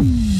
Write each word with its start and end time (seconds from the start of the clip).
Mm-hmm. 0.00 0.37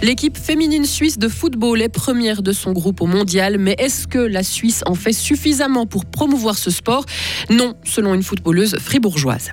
L'équipe 0.00 0.38
féminine 0.38 0.84
suisse 0.84 1.18
de 1.18 1.28
football 1.28 1.82
est 1.82 1.88
première 1.88 2.42
de 2.42 2.52
son 2.52 2.72
groupe 2.72 3.00
au 3.00 3.06
mondial, 3.06 3.58
mais 3.58 3.74
est-ce 3.78 4.06
que 4.06 4.20
la 4.20 4.44
Suisse 4.44 4.84
en 4.86 4.94
fait 4.94 5.12
suffisamment 5.12 5.86
pour 5.86 6.06
promouvoir 6.06 6.56
ce 6.56 6.70
sport? 6.70 7.04
Non, 7.50 7.74
selon 7.82 8.14
une 8.14 8.22
footballeuse 8.22 8.76
fribourgeoise. 8.78 9.50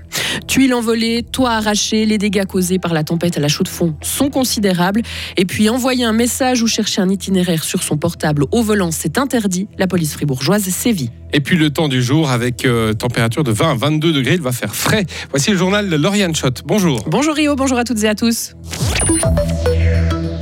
Tuiles 0.47 0.75
envolées, 0.75 1.23
toits 1.23 1.54
arrachés, 1.54 2.05
les 2.05 2.20
dégâts 2.20 2.46
causés 2.46 2.78
par 2.78 2.93
la 2.93 3.04
tempête 3.04 3.38
à 3.38 3.39
la 3.39 3.47
chaux 3.47 3.64
de 3.64 3.70
fond 3.70 3.96
sont 4.02 4.29
considérables. 4.29 5.02
Et 5.36 5.46
puis 5.46 5.68
envoyer 5.68 6.05
un 6.05 6.14
message 6.14 6.62
ou 6.62 6.68
chercher 6.68 7.02
un 7.02 7.09
itinéraire 7.09 7.64
sur 7.64 7.82
son 7.82 7.98
portable 7.98 8.46
au 8.52 8.62
volant, 8.62 8.91
c'est 8.91 9.18
interdit. 9.18 9.68
La 9.80 9.88
police 9.88 10.14
fribourgeoise 10.14 10.64
sévit. 10.64 11.09
Et 11.34 11.39
puis 11.39 11.57
le 11.57 11.71
temps 11.71 11.88
du 11.88 12.04
jour 12.04 12.30
avec 12.30 12.66
euh, 12.66 12.93
température 12.93 13.43
de 13.43 13.51
20 13.51 13.71
à 13.71 13.75
22 13.75 14.14
degrés, 14.14 14.36
il 14.36 14.42
va 14.42 14.51
faire 14.51 14.75
frais. 14.75 15.06
Voici 15.32 15.50
le 15.50 15.57
journal 15.57 15.89
de 15.89 15.96
Lauriane 15.96 16.36
Schott. 16.36 16.62
Bonjour. 16.65 17.04
Bonjour 17.07 17.34
Rio, 17.34 17.56
bonjour 17.56 17.79
à 17.79 17.84
toutes 17.84 18.04
et 18.04 18.07
à 18.07 18.14
tous. 18.14 18.54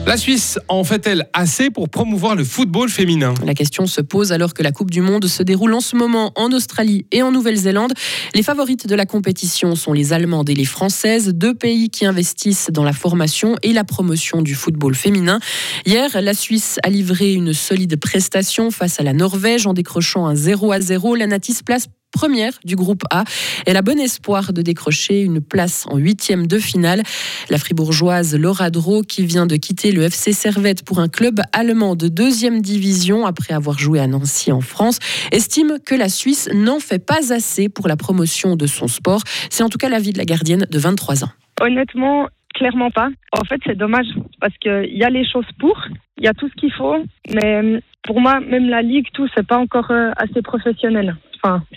La 0.05 0.17
Suisse 0.17 0.59
en 0.67 0.83
fait-elle 0.83 1.29
assez 1.31 1.69
pour 1.69 1.87
promouvoir 1.87 2.35
le 2.35 2.43
football 2.43 2.89
féminin 2.89 3.33
La 3.45 3.53
question 3.53 3.87
se 3.87 4.01
pose 4.01 4.33
alors 4.33 4.53
que 4.53 4.61
la 4.61 4.73
Coupe 4.73 4.91
du 4.91 4.99
Monde 4.99 5.25
se 5.27 5.43
déroule 5.43 5.73
en 5.73 5.79
ce 5.79 5.95
moment 5.95 6.33
en 6.35 6.51
Australie 6.51 7.05
et 7.13 7.23
en 7.23 7.31
Nouvelle-Zélande. 7.31 7.93
Les 8.35 8.43
favorites 8.43 8.85
de 8.85 8.95
la 8.95 9.05
compétition 9.05 9.75
sont 9.75 9.93
les 9.93 10.11
Allemandes 10.11 10.49
et 10.49 10.55
les 10.55 10.65
Françaises, 10.65 11.29
deux 11.29 11.53
pays 11.53 11.89
qui 11.89 12.05
investissent 12.05 12.69
dans 12.69 12.83
la 12.83 12.91
formation 12.91 13.55
et 13.63 13.71
la 13.71 13.85
promotion 13.85 14.41
du 14.41 14.55
football 14.55 14.93
féminin. 14.93 15.39
Hier, 15.85 16.09
la 16.21 16.33
Suisse 16.33 16.79
a 16.83 16.89
livré 16.89 17.33
une 17.33 17.53
solide 17.53 17.95
prestation 17.97 18.71
face 18.71 18.99
à 18.99 19.03
la 19.03 19.13
Norvège 19.13 19.67
en 19.67 19.73
décrochant 19.73 20.27
un 20.27 20.35
0 20.35 20.73
à 20.73 20.81
0. 20.81 21.15
La 21.15 21.27
Natis 21.27 21.63
place 21.65 21.87
première 22.13 22.53
du 22.63 22.75
groupe 22.75 23.03
A. 23.09 23.25
Elle 23.65 23.75
a 23.75 23.81
bon 23.81 23.99
espoir 23.99 24.53
de 24.53 24.61
décrocher 24.61 25.21
une 25.21 25.41
place 25.41 25.85
en 25.89 25.97
huitième 25.97 26.47
de 26.47 26.59
finale. 26.59 27.01
La 27.49 27.57
fribourgeoise 27.57 28.37
Laura 28.37 28.69
Dro, 28.69 29.01
qui 29.01 29.25
vient 29.25 29.45
de 29.45 29.55
quitter 29.55 29.91
le 29.91 30.03
FC 30.03 30.31
Servette 30.31 30.85
pour 30.85 30.99
un 30.99 31.09
club 31.09 31.41
allemand 31.51 31.95
de 31.95 32.07
deuxième 32.07 32.61
division 32.61 33.25
après 33.25 33.53
avoir 33.53 33.79
joué 33.79 33.99
à 33.99 34.07
Nancy 34.07 34.51
en 34.51 34.61
France, 34.61 34.99
estime 35.31 35.77
que 35.85 35.95
la 35.95 36.07
Suisse 36.07 36.49
n'en 36.53 36.79
fait 36.79 37.03
pas 37.03 37.33
assez 37.33 37.67
pour 37.67 37.87
la 37.87 37.97
promotion 37.97 38.55
de 38.55 38.67
son 38.67 38.87
sport. 38.87 39.21
C'est 39.49 39.63
en 39.63 39.69
tout 39.69 39.79
cas 39.79 39.89
l'avis 39.89 40.13
de 40.13 40.19
la 40.19 40.25
gardienne 40.25 40.67
de 40.69 40.79
23 40.79 41.23
ans. 41.23 41.31
Honnêtement, 41.61 42.27
clairement 42.53 42.91
pas. 42.91 43.09
En 43.31 43.43
fait, 43.43 43.59
c'est 43.65 43.77
dommage 43.77 44.07
parce 44.39 44.55
qu'il 44.59 44.95
y 44.95 45.03
a 45.03 45.09
les 45.09 45.27
choses 45.27 45.45
pour, 45.59 45.77
il 46.17 46.23
y 46.23 46.27
a 46.27 46.33
tout 46.33 46.47
ce 46.47 46.53
qu'il 46.55 46.71
faut, 46.71 46.97
mais 47.33 47.81
pour 48.03 48.21
moi, 48.21 48.39
même 48.39 48.69
la 48.69 48.81
ligue, 48.81 49.07
tout, 49.13 49.27
c'est 49.35 49.47
pas 49.47 49.57
encore 49.57 49.89
euh, 49.91 50.11
assez 50.17 50.41
professionnel 50.41 51.15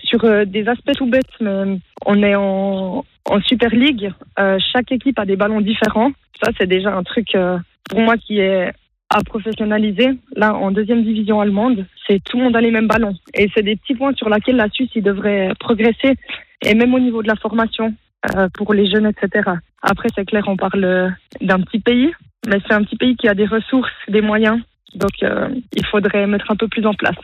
sur 0.03 0.25
euh, 0.25 0.45
des 0.45 0.69
aspects 0.69 0.93
tout 0.97 1.07
bêtes, 1.07 1.25
mais 1.41 1.79
on 2.05 2.23
est 2.23 2.35
en, 2.35 3.05
Super 3.45 3.71
League. 3.71 4.13
Euh, 4.39 4.59
chaque 4.73 4.93
équipe 4.93 5.19
a 5.19 5.25
des 5.25 5.37
ballons 5.37 5.61
différents. 5.61 6.13
Ça, 6.43 6.53
c'est 6.59 6.69
déjà 6.69 6.95
un 6.95 7.03
truc 7.03 7.35
euh, 7.35 7.59
pour 7.91 8.01
moi 8.01 8.17
qui 8.17 8.39
est 8.39 8.73
à 9.11 9.23
professionnaliser. 9.25 10.11
Là, 10.37 10.55
en 10.55 10.71
deuxième 10.71 11.03
division 11.03 11.41
allemande, 11.41 11.87
c'est 12.07 12.23
tout 12.23 12.39
le 12.39 12.45
monde 12.45 12.57
a 12.57 12.61
les 12.61 12.71
mêmes 12.71 12.87
ballons. 12.87 13.15
Et 13.35 13.51
c'est 13.55 13.63
des 13.63 13.77
petits 13.77 13.95
points 13.95 14.15
sur 14.15 14.29
lesquels 14.31 14.57
la 14.57 14.69
Suisse 14.71 14.91
devrait 14.97 15.53
progresser. 15.59 16.15
Et 16.65 16.75
même 16.75 16.95
au 16.95 17.01
niveau 17.01 17.23
de 17.23 17.29
la 17.29 17.37
formation 17.37 17.95
pour 18.55 18.75
les 18.75 18.91
jeunes, 18.91 19.07
etc. 19.07 19.51
Après, 19.83 20.09
c'est 20.15 20.25
clair, 20.25 20.45
on 20.49 20.57
parle 20.57 21.15
d'un 21.41 21.61
petit 21.61 21.79
pays, 21.79 22.13
mais 22.49 22.59
c'est 22.67 22.75
un 22.75 22.83
petit 22.83 22.97
pays 22.97 23.17
qui 23.17 23.29
a 23.29 23.35
des 23.35 23.47
ressources, 23.47 23.93
des 24.09 24.23
moyens. 24.23 24.59
Donc, 24.95 25.13
il 25.21 25.87
faudrait 25.87 26.27
mettre 26.27 26.51
un 26.51 26.57
peu 26.57 26.67
plus 26.67 26.87
en 26.87 26.95
place. 26.95 27.15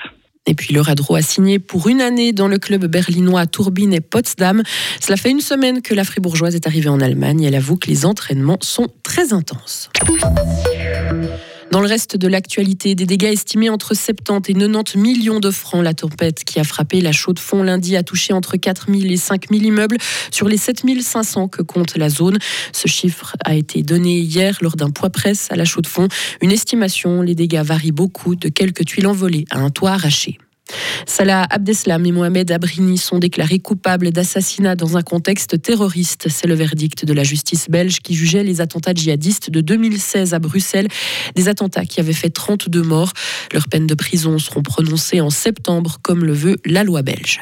Et 0.46 0.54
puis 0.54 0.74
le 0.74 0.80
Radro 0.80 1.14
a 1.14 1.22
signé 1.22 1.58
pour 1.58 1.88
une 1.88 2.00
année 2.00 2.32
dans 2.32 2.48
le 2.48 2.58
club 2.58 2.86
berlinois 2.86 3.46
Turbine 3.46 3.92
et 3.92 4.00
Potsdam. 4.00 4.62
Cela 5.00 5.16
fait 5.16 5.30
une 5.30 5.40
semaine 5.40 5.82
que 5.82 5.94
la 5.94 6.04
fribourgeoise 6.04 6.54
est 6.54 6.66
arrivée 6.66 6.88
en 6.88 7.00
Allemagne. 7.00 7.42
Elle 7.42 7.54
avoue 7.54 7.76
que 7.76 7.88
les 7.88 8.04
entraînements 8.04 8.58
sont 8.60 8.88
très 9.02 9.32
intenses. 9.32 9.90
Dans 11.72 11.80
le 11.80 11.86
reste 11.86 12.18
de 12.18 12.28
l'actualité, 12.28 12.94
des 12.94 13.06
dégâts 13.06 13.32
estimés 13.32 13.70
entre 13.70 13.94
70 13.94 14.50
et 14.50 14.52
90 14.52 14.98
millions 14.98 15.40
de 15.40 15.50
francs. 15.50 15.82
La 15.82 15.94
tempête 15.94 16.44
qui 16.44 16.60
a 16.60 16.64
frappé 16.64 17.00
la 17.00 17.12
chaux 17.12 17.32
de 17.32 17.38
fond 17.38 17.62
lundi 17.62 17.96
a 17.96 18.02
touché 18.02 18.34
entre 18.34 18.58
4 18.58 18.92
000 18.92 19.10
et 19.10 19.16
5 19.16 19.48
000 19.50 19.64
immeubles 19.64 19.96
sur 20.30 20.50
les 20.50 20.58
7 20.58 20.82
500 21.00 21.48
que 21.48 21.62
compte 21.62 21.96
la 21.96 22.10
zone. 22.10 22.36
Ce 22.74 22.88
chiffre 22.88 23.36
a 23.42 23.54
été 23.54 23.82
donné 23.82 24.18
hier 24.18 24.58
lors 24.60 24.76
d'un 24.76 24.90
poids 24.90 25.08
presse 25.08 25.46
à 25.50 25.56
la 25.56 25.64
chaux 25.64 25.80
de 25.80 25.86
fond. 25.86 26.08
Une 26.42 26.52
estimation, 26.52 27.22
les 27.22 27.34
dégâts 27.34 27.62
varient 27.62 27.90
beaucoup 27.90 28.36
de 28.36 28.50
quelques 28.50 28.84
tuiles 28.84 29.06
envolées 29.06 29.46
à 29.48 29.58
un 29.58 29.70
toit 29.70 29.92
arraché. 29.92 30.36
Salah 31.06 31.46
Abdeslam 31.50 32.04
et 32.06 32.12
Mohamed 32.12 32.50
Abrini 32.50 32.98
sont 32.98 33.18
déclarés 33.18 33.58
coupables 33.58 34.10
d'assassinat 34.10 34.76
dans 34.76 34.96
un 34.96 35.02
contexte 35.02 35.60
terroriste. 35.60 36.28
C'est 36.28 36.46
le 36.46 36.54
verdict 36.54 37.04
de 37.04 37.12
la 37.12 37.24
justice 37.24 37.68
belge 37.68 38.00
qui 38.00 38.14
jugeait 38.14 38.44
les 38.44 38.60
attentats 38.60 38.94
djihadistes 38.94 39.50
de 39.50 39.60
2016 39.60 40.34
à 40.34 40.38
Bruxelles, 40.38 40.88
des 41.34 41.48
attentats 41.48 41.84
qui 41.84 42.00
avaient 42.00 42.12
fait 42.12 42.30
32 42.30 42.82
morts. 42.82 43.12
Leurs 43.52 43.68
peines 43.68 43.86
de 43.86 43.94
prison 43.94 44.38
seront 44.38 44.62
prononcées 44.62 45.20
en 45.20 45.30
septembre, 45.30 45.98
comme 46.02 46.24
le 46.24 46.32
veut 46.32 46.56
la 46.64 46.84
loi 46.84 47.02
belge. 47.02 47.40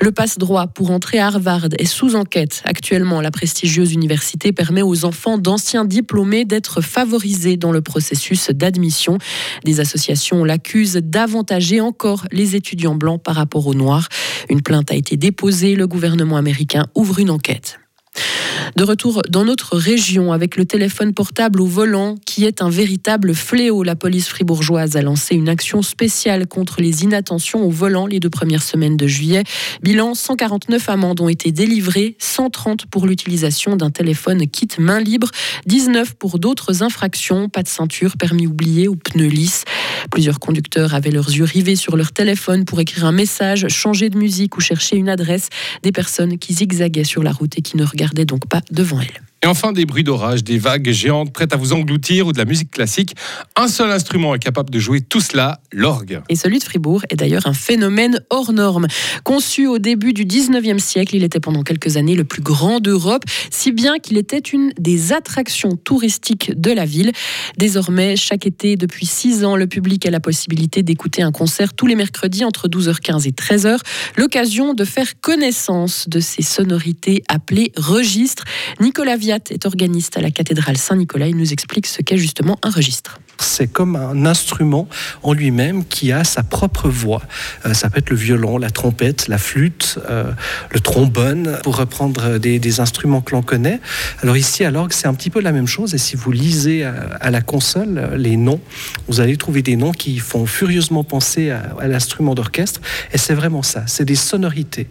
Le 0.00 0.10
passe-droit 0.10 0.66
pour 0.66 0.90
entrer 0.90 1.18
à 1.18 1.26
Harvard 1.26 1.68
est 1.78 1.84
sous 1.84 2.16
enquête. 2.16 2.62
Actuellement, 2.64 3.20
la 3.20 3.30
prestigieuse 3.30 3.92
université 3.92 4.52
permet 4.52 4.82
aux 4.82 5.04
enfants 5.04 5.38
d'anciens 5.38 5.84
diplômés 5.84 6.44
d'être 6.44 6.80
favorisés 6.80 7.56
dans 7.56 7.72
le 7.72 7.80
processus 7.80 8.50
d'admission. 8.50 9.18
Des 9.64 9.80
associations 9.80 10.44
l'accusent 10.44 11.00
d'avantager 11.02 11.80
encore 11.80 12.26
les 12.32 12.56
étudiants 12.56 12.94
blancs 12.94 13.22
par 13.22 13.36
rapport 13.36 13.66
aux 13.66 13.74
noirs. 13.74 14.08
Une 14.48 14.62
plainte 14.62 14.90
a 14.90 14.94
été 14.94 15.16
déposée. 15.16 15.74
Le 15.74 15.86
gouvernement 15.86 16.36
américain 16.36 16.86
ouvre 16.94 17.18
une 17.18 17.30
enquête. 17.30 17.78
De 18.76 18.82
retour 18.82 19.22
dans 19.28 19.44
notre 19.44 19.76
région 19.76 20.32
avec 20.32 20.56
le 20.56 20.64
téléphone 20.64 21.14
portable 21.14 21.60
au 21.60 21.66
volant 21.66 22.16
qui 22.26 22.44
est 22.44 22.62
un 22.62 22.70
véritable 22.70 23.34
fléau. 23.34 23.82
La 23.82 23.94
police 23.94 24.28
fribourgeoise 24.28 24.96
a 24.96 25.02
lancé 25.02 25.34
une 25.34 25.48
action 25.48 25.82
spéciale 25.82 26.46
contre 26.46 26.80
les 26.80 27.04
inattentions 27.04 27.62
au 27.64 27.70
volant 27.70 28.06
les 28.06 28.20
deux 28.20 28.30
premières 28.30 28.62
semaines 28.62 28.96
de 28.96 29.06
juillet. 29.06 29.44
Bilan 29.82 30.14
149 30.14 30.88
amendes 30.88 31.20
ont 31.20 31.28
été 31.28 31.52
délivrées, 31.52 32.16
130 32.18 32.86
pour 32.86 33.06
l'utilisation 33.06 33.76
d'un 33.76 33.90
téléphone 33.90 34.46
kit 34.48 34.68
main 34.78 35.00
libre, 35.00 35.30
19 35.66 36.14
pour 36.14 36.38
d'autres 36.38 36.82
infractions, 36.82 37.48
pas 37.48 37.62
de 37.62 37.68
ceinture, 37.68 38.16
permis 38.16 38.46
oublié 38.46 38.88
ou 38.88 38.96
pneus 38.96 39.28
lisses. 39.28 39.64
Plusieurs 40.10 40.40
conducteurs 40.40 40.94
avaient 40.94 41.10
leurs 41.10 41.30
yeux 41.30 41.44
rivés 41.44 41.76
sur 41.76 41.96
leur 41.96 42.12
téléphone 42.12 42.64
pour 42.64 42.80
écrire 42.80 43.04
un 43.04 43.12
message, 43.12 43.68
changer 43.68 44.10
de 44.10 44.18
musique 44.18 44.56
ou 44.56 44.60
chercher 44.60 44.96
une 44.96 45.08
adresse. 45.08 45.48
Des 45.82 45.92
personnes 45.92 46.38
qui 46.38 46.54
zigzaguaient 46.54 47.04
sur 47.04 47.22
la 47.22 47.32
route 47.32 47.58
et 47.58 47.62
qui 47.62 47.76
ne 47.76 47.84
regardaient 47.84 48.24
donc 48.24 48.46
pas 48.46 48.53
devant 48.70 49.00
elles. 49.00 49.22
Et 49.44 49.46
enfin, 49.46 49.72
des 49.72 49.84
bruits 49.84 50.04
d'orage, 50.04 50.42
des 50.42 50.56
vagues 50.56 50.90
géantes 50.90 51.30
prêtes 51.30 51.52
à 51.52 51.58
vous 51.58 51.74
engloutir 51.74 52.26
ou 52.26 52.32
de 52.32 52.38
la 52.38 52.46
musique 52.46 52.70
classique. 52.70 53.14
Un 53.56 53.68
seul 53.68 53.90
instrument 53.90 54.34
est 54.34 54.38
capable 54.38 54.70
de 54.70 54.78
jouer 54.78 55.02
tout 55.02 55.20
cela, 55.20 55.60
l'orgue. 55.70 56.22
Et 56.30 56.34
celui 56.34 56.60
de 56.60 56.64
Fribourg 56.64 57.02
est 57.10 57.16
d'ailleurs 57.16 57.46
un 57.46 57.52
phénomène 57.52 58.20
hors 58.30 58.54
norme. 58.54 58.86
Conçu 59.22 59.66
au 59.66 59.78
début 59.78 60.14
du 60.14 60.24
19e 60.24 60.78
siècle, 60.78 61.14
il 61.14 61.24
était 61.24 61.40
pendant 61.40 61.62
quelques 61.62 61.98
années 61.98 62.14
le 62.14 62.24
plus 62.24 62.40
grand 62.40 62.80
d'Europe, 62.80 63.24
si 63.50 63.70
bien 63.70 63.98
qu'il 63.98 64.16
était 64.16 64.38
une 64.38 64.72
des 64.78 65.12
attractions 65.12 65.76
touristiques 65.76 66.58
de 66.58 66.70
la 66.70 66.86
ville. 66.86 67.12
Désormais, 67.58 68.16
chaque 68.16 68.46
été, 68.46 68.76
depuis 68.76 69.04
six 69.04 69.44
ans, 69.44 69.56
le 69.56 69.66
public 69.66 70.06
a 70.06 70.10
la 70.10 70.20
possibilité 70.20 70.82
d'écouter 70.82 71.20
un 71.20 71.32
concert 71.32 71.74
tous 71.74 71.86
les 71.86 71.96
mercredis 71.96 72.46
entre 72.46 72.66
12h15 72.66 73.28
et 73.28 73.32
13h. 73.32 73.76
L'occasion 74.16 74.72
de 74.72 74.86
faire 74.86 75.20
connaissance 75.20 76.08
de 76.08 76.20
ces 76.20 76.40
sonorités 76.40 77.22
appelées 77.28 77.72
registres. 77.76 78.44
Nicolas 78.80 79.18
Est 79.50 79.66
organiste 79.66 80.16
à 80.16 80.20
la 80.20 80.30
cathédrale 80.30 80.76
Saint-Nicolas. 80.76 81.28
Il 81.28 81.36
nous 81.36 81.52
explique 81.52 81.86
ce 81.86 82.02
qu'est 82.02 82.16
justement 82.16 82.58
un 82.62 82.70
registre. 82.70 83.18
C'est 83.38 83.66
comme 83.66 83.96
un 83.96 84.26
instrument 84.26 84.88
en 85.22 85.32
lui-même 85.32 85.84
qui 85.84 86.12
a 86.12 86.24
sa 86.24 86.42
propre 86.42 86.88
voix. 86.88 87.22
Euh, 87.66 87.74
ça 87.74 87.90
peut 87.90 87.98
être 87.98 88.10
le 88.10 88.16
violon, 88.16 88.58
la 88.58 88.70
trompette, 88.70 89.28
la 89.28 89.38
flûte, 89.38 89.98
euh, 90.08 90.30
le 90.70 90.80
trombone, 90.80 91.58
pour 91.62 91.76
reprendre 91.76 92.38
des, 92.38 92.80
instruments 92.80 93.20
que 93.20 93.32
l'on 93.32 93.42
connaît. 93.42 93.80
Alors 94.22 94.36
ici, 94.36 94.64
à 94.64 94.70
l'orgue, 94.70 94.92
c'est 94.92 95.06
un 95.06 95.14
petit 95.14 95.30
peu 95.30 95.40
la 95.40 95.52
même 95.52 95.66
chose. 95.66 95.94
Et 95.94 95.98
si 95.98 96.16
vous 96.16 96.32
lisez 96.32 96.84
à, 96.84 97.30
la 97.30 97.40
console 97.40 98.10
les 98.16 98.36
noms, 98.36 98.60
vous 99.06 99.20
allez 99.20 99.36
trouver 99.36 99.62
des 99.62 99.76
noms 99.76 99.92
qui 99.92 100.18
font 100.18 100.46
furieusement 100.46 101.04
penser 101.04 101.50
à, 101.50 101.86
l'instrument 101.86 102.34
d'orchestre. 102.34 102.80
Et 103.12 103.18
c'est 103.18 103.34
vraiment 103.34 103.62
ça, 103.62 103.84
c'est 103.86 104.04
des 104.04 104.16
sonorités. 104.16 104.88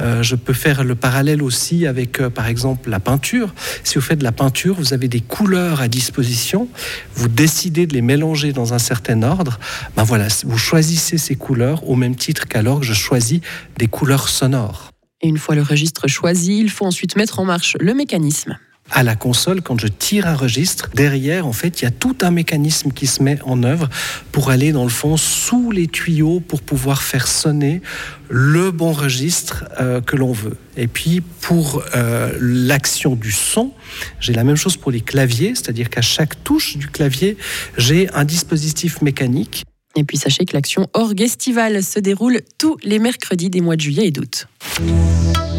Euh, 0.00 0.22
je 0.22 0.36
peux 0.36 0.52
faire 0.52 0.84
le 0.84 0.94
parallèle 0.94 1.42
aussi 1.42 1.86
avec, 1.86 2.18
par 2.28 2.48
exemple, 2.48 2.90
la 2.90 3.00
peinture. 3.00 3.54
Si 3.84 3.94
vous 3.94 4.00
faites 4.00 4.18
de 4.18 4.24
la 4.24 4.32
peinture, 4.32 4.74
vous 4.74 4.92
avez 4.92 5.08
des 5.08 5.20
couleurs 5.20 5.80
à 5.80 5.88
disposition. 5.88 6.68
Vous 7.14 7.28
décidez 7.28 7.81
de 7.86 7.94
les 7.94 8.02
mélanger 8.02 8.52
dans 8.52 8.74
un 8.74 8.78
certain 8.78 9.22
ordre. 9.22 9.58
Ben 9.96 10.04
voilà, 10.04 10.28
vous 10.44 10.58
choisissez 10.58 11.18
ces 11.18 11.34
couleurs 11.34 11.88
au 11.88 11.96
même 11.96 12.16
titre 12.16 12.46
qu'alors 12.46 12.80
que 12.80 12.86
je 12.86 12.94
choisis 12.94 13.40
des 13.78 13.86
couleurs 13.86 14.28
sonores. 14.28 14.90
Et 15.20 15.28
une 15.28 15.38
fois 15.38 15.54
le 15.54 15.62
registre 15.62 16.08
choisi, 16.08 16.58
il 16.58 16.70
faut 16.70 16.84
ensuite 16.84 17.16
mettre 17.16 17.38
en 17.38 17.44
marche 17.44 17.76
le 17.80 17.94
mécanisme. 17.94 18.58
À 18.92 19.02
la 19.02 19.16
console, 19.16 19.62
quand 19.62 19.80
je 19.80 19.88
tire 19.88 20.26
un 20.26 20.34
registre, 20.34 20.90
derrière, 20.94 21.46
en 21.46 21.52
fait, 21.52 21.80
il 21.80 21.84
y 21.84 21.88
a 21.88 21.90
tout 21.90 22.16
un 22.22 22.30
mécanisme 22.30 22.92
qui 22.92 23.06
se 23.06 23.22
met 23.22 23.38
en 23.44 23.62
œuvre 23.62 23.88
pour 24.30 24.50
aller, 24.50 24.72
dans 24.72 24.84
le 24.84 24.90
fond, 24.90 25.16
sous 25.16 25.70
les 25.70 25.88
tuyaux 25.88 26.40
pour 26.40 26.60
pouvoir 26.60 27.02
faire 27.02 27.26
sonner 27.26 27.80
le 28.28 28.70
bon 28.70 28.92
registre 28.92 29.64
euh, 29.80 30.00
que 30.00 30.16
l'on 30.16 30.32
veut. 30.32 30.56
Et 30.76 30.86
puis 30.86 31.20
pour 31.40 31.82
euh, 31.94 32.32
l'action 32.40 33.14
du 33.14 33.32
son, 33.32 33.72
j'ai 34.20 34.32
la 34.32 34.44
même 34.44 34.56
chose 34.56 34.76
pour 34.76 34.90
les 34.90 35.00
claviers, 35.00 35.54
c'est-à-dire 35.54 35.90
qu'à 35.90 36.02
chaque 36.02 36.42
touche 36.44 36.76
du 36.76 36.88
clavier, 36.88 37.36
j'ai 37.76 38.10
un 38.14 38.24
dispositif 38.24 39.02
mécanique. 39.02 39.64
Et 39.96 40.04
puis 40.04 40.16
sachez 40.16 40.44
que 40.44 40.54
l'action 40.54 40.88
Orgue 40.94 41.22
Estivale 41.22 41.82
se 41.82 41.98
déroule 41.98 42.40
tous 42.58 42.76
les 42.82 42.98
mercredis 42.98 43.50
des 43.50 43.60
mois 43.60 43.76
de 43.76 43.80
juillet 43.80 44.06
et 44.06 44.10
d'août. 44.10 44.48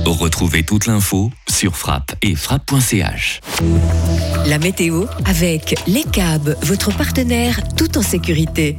Retrouvez 0.05 0.63
toute 0.63 0.85
l'info 0.85 1.31
sur 1.49 1.77
frappe 1.77 2.15
et 2.21 2.35
frappe.ch. 2.35 3.39
La 4.47 4.57
météo 4.57 5.05
avec 5.25 5.75
Les 5.87 6.03
Cab, 6.03 6.57
votre 6.63 6.95
partenaire 6.95 7.59
tout 7.75 7.97
en 7.97 8.01
sécurité. 8.01 8.77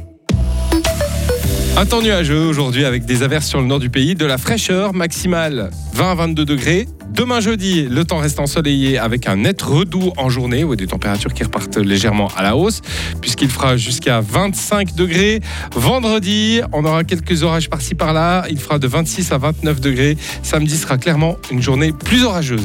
Un 1.77 1.85
temps 1.85 2.01
nuageux 2.01 2.45
aujourd'hui 2.45 2.85
avec 2.85 3.05
des 3.05 3.21
averses 3.23 3.47
sur 3.47 3.59
le 3.59 3.67
nord 3.67 3.79
du 3.79 3.89
pays, 3.89 4.15
de 4.15 4.25
la 4.25 4.37
fraîcheur 4.37 4.93
maximale 4.93 5.71
20 5.93 6.11
à 6.11 6.15
22 6.15 6.45
degrés. 6.45 6.87
Demain 7.15 7.39
jeudi, 7.39 7.83
le 7.83 8.03
temps 8.03 8.17
reste 8.17 8.41
ensoleillé 8.41 8.97
avec 8.97 9.29
un 9.29 9.37
net 9.37 9.61
redoux 9.61 10.11
en 10.17 10.29
journée 10.29 10.65
ou 10.65 10.75
des 10.75 10.85
températures 10.85 11.33
qui 11.33 11.45
repartent 11.45 11.77
légèrement 11.77 12.29
à 12.35 12.43
la 12.43 12.57
hausse 12.57 12.81
puisqu'il 13.21 13.49
fera 13.49 13.77
jusqu'à 13.77 14.19
25 14.19 14.95
degrés. 14.95 15.39
Vendredi, 15.73 16.59
on 16.73 16.83
aura 16.83 17.05
quelques 17.05 17.43
orages 17.43 17.69
par-ci 17.69 17.95
par-là. 17.95 18.43
Il 18.49 18.59
fera 18.59 18.79
de 18.79 18.87
26 18.87 19.31
à 19.31 19.37
29 19.37 19.79
degrés. 19.79 20.17
Samedi 20.43 20.75
sera 20.75 20.97
clairement 20.97 21.37
une 21.51 21.61
journée 21.61 21.93
plus 21.93 22.25
orageuse. 22.25 22.63